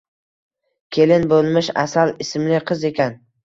[0.97, 3.25] Kelin bo`lmish Asal ismli qiz ekan